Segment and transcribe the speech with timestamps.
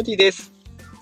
[0.00, 0.50] ダディです。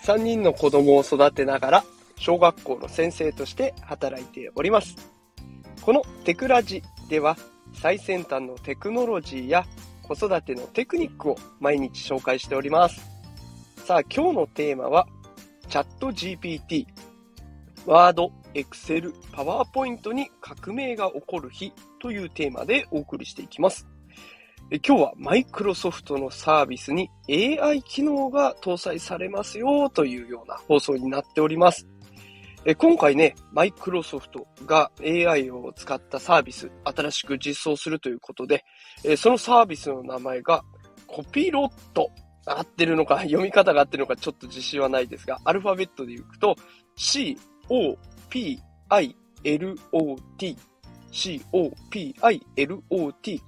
[0.06, 1.84] 3人の子供を育てながら、
[2.16, 4.96] 小学校の先生として働いております。
[5.82, 7.36] このテクラジでは、
[7.74, 9.66] 最先端のテクノロジーや
[10.02, 13.08] 子育てのテクニックを毎日紹介しております。
[13.86, 15.06] さあ、今日のテーマは、
[15.68, 16.86] ChatGPT、
[17.86, 23.86] ワード、エクセル、パワーポイントに革命が起こる日というテーマでお送りしていきます。
[24.70, 31.86] 今日はマイクロソフトのサービスに AI 機能が搭載されますよというような放送になっております。
[32.76, 38.62] 今回ね、マイクロソフトが AI を使ったサービス、新しく実装するということで、
[39.16, 40.62] そのサービスの名前が
[41.06, 42.10] コピロット。
[42.50, 46.56] 合ってるのか、読み方が合ってるのかちょっと自信はないですが、アルファベットで言うと
[46.96, 47.36] C,
[47.68, 47.96] O,
[48.30, 48.58] P,
[48.88, 49.14] I,
[49.44, 50.56] L, O, T
[51.12, 52.30] COPILOT、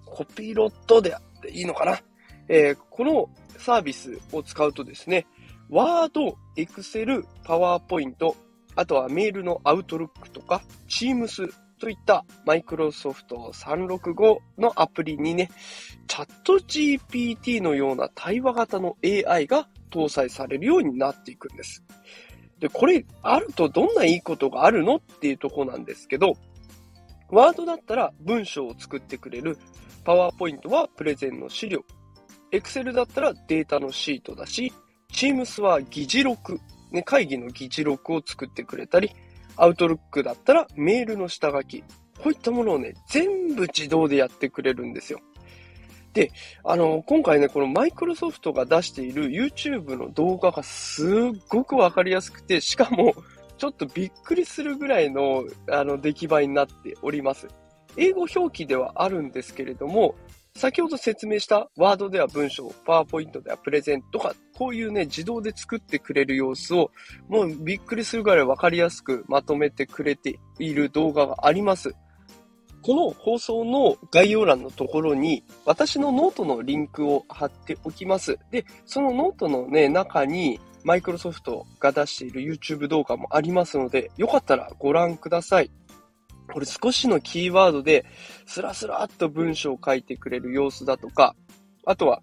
[0.05, 2.01] コピロットであっていいのかな、
[2.49, 3.29] えー、この
[3.59, 5.27] サービスを使うとですね、
[5.69, 8.37] ワード、エクセル、パワーポイント、
[8.75, 15.51] あとはメールのアウトルックとか、Teams といったマイクロソフト365のアプリにね、
[16.07, 21.83] チャット GPT のような対話型の AI が搭載されるようになっていくんです。
[22.61, 26.35] で、これあるとどんないいことがあるのっていうとこなんですけど、
[27.31, 29.59] ワードだったら文章を作ってくれる。
[30.05, 31.85] パワーポイントはプレゼンの資料。
[32.53, 34.73] Excel だったらデータのシートだし、
[35.13, 39.11] Teams は議事録、ね、会議の議事録を作ってくれたり、
[39.57, 41.83] Outlook だったらメールの下書き。
[42.23, 45.21] こういったものをね、全部自動でやってくれるんですよ。
[46.13, 46.33] で、
[46.65, 51.09] あの、今回ね、このマイクロソフトが出している YouTube の動画がすっ
[51.49, 53.15] ごくわかりやすくて、しかも
[53.61, 57.47] ちょっとびっくりするぐらいの、あの、出来栄えになっております。
[57.99, 60.15] 英語表記ではあるんですけれども、
[60.55, 66.91] 先ほど説明したワードでは文章、パワーポイントではプレゼンとか、こういうね、自動で作ってくれる様子を、
[67.29, 71.95] もうびっくりするぐらいわかりやすくまとめてくれている動画があります。
[72.81, 78.39] この放送の概要欄のところに、私のノートのリンクを貼っておきます。
[78.51, 85.71] で、そのノートのね、中に、マイクロソフトが出している YouTube 動画もありますので、よかったらご覧ください。
[86.53, 88.05] これ少しのキーワードで、
[88.47, 91.35] スラスラっと文章を書いてくれる様子だとか、
[91.87, 92.23] あとは、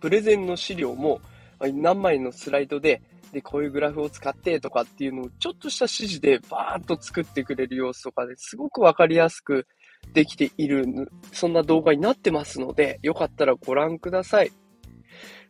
[0.00, 1.20] プレゼンの資料も
[1.60, 3.02] 何枚のスライドで、
[3.32, 9.66] で、こういうグラフを使ってとかっていうのをちょっとした指示でバーンと作ってくれる様子とかですごくわかりやすく
[10.12, 10.86] できている、
[11.32, 14.52] そんな動画になってますので、よかったらご覧ください。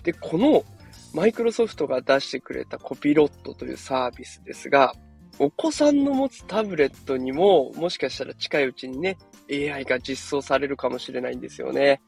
[0.02, 0.64] で、この
[1.14, 4.92] マイクロソフトが出してくれたコピロットというサービスですが、
[5.38, 9.16] お子さんの持つタブレットにも、もしかしたら近いうちにね、
[9.48, 12.00] AI が実装されるかもしれないんですよね。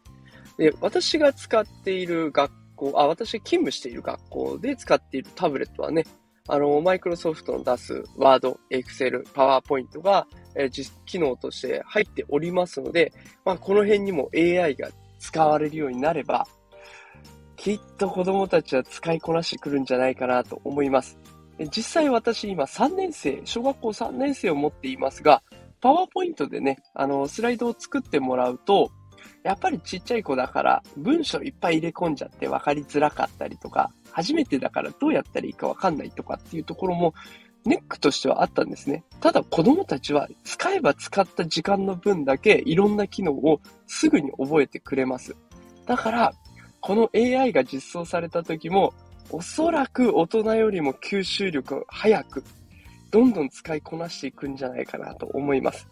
[0.59, 6.05] で、私が使っている学校、あ、私が勤務している学校で使っているタブレットはね、
[6.49, 13.13] あの、マイクロソフトの出すワード、エクセル、パワーポイントが、えー、実機能として入っておりますので、
[13.45, 14.89] まあ、この辺にも AI が
[15.19, 16.47] 使われるようになれば、
[17.67, 21.19] きっと子供たちは使いこなしてくるんじゃないかなと思います。
[21.77, 25.43] 実際私今3年生、小学校3年生を持っていますが、
[25.81, 28.93] パワーポイントでね、あの、スライドを作ってもらうと、
[29.43, 37.15] やっぱりちっちゃい子だから文章いっぱい入れ込んじゃって分かりづらかったりとか、初めてだからどうやったらいいか分かんないとかっていうところも
[37.65, 39.03] ネックとしてはあったんですね。
[39.21, 45.35] ただ子供たちは使えば使った時間の分だけいろんな機能をすぐに覚えてくれます。
[45.85, 46.33] だから
[46.87, 48.95] この AI が実装された時も、
[49.31, 52.45] おそらく大人よりも吸収力早く、
[53.11, 55.89] どんどん使いこなしていくんじゃないかなと思います。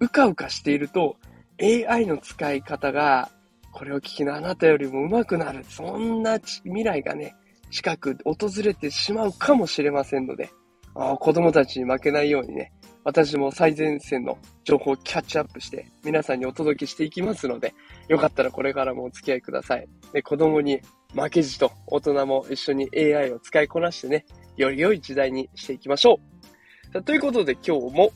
[0.00, 1.16] うかうかしていると、
[1.62, 3.30] AI の使い方が、
[3.72, 5.64] これを聞きのあなたよりも上手くなる。
[5.66, 7.34] そんな未来がね、
[7.70, 10.50] 近く訪れてしまうかもしれませんので、
[10.94, 12.70] あ子供たちに負けないようにね、
[13.04, 17.74] 私も最前線の情報をキャッチアップして皆さんにお届けしていきますので、
[18.08, 19.86] よかったらこれからもお付き合いください。
[20.12, 20.80] で、子供に
[21.14, 24.24] 負けじと大人も一緒に AI を使いこなしてね、
[24.56, 26.18] より良い時代にしていきましょ
[26.94, 27.02] う。
[27.02, 28.10] ということで今日も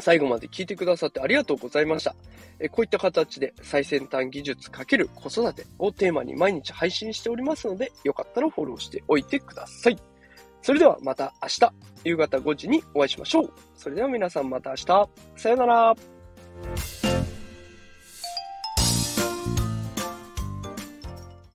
[0.00, 2.16] 最後まで聞いてくださってありがとうございました。
[2.60, 9.96] えこういった形で最先端技術×子育てをテーマに毎日配信しておりますので、よかったらフォローしておいてください。
[10.62, 11.72] それではまた明日、
[12.04, 13.52] 夕方5時にお会いしましょう。
[13.76, 17.07] それでは皆さんまた明日、さよなら。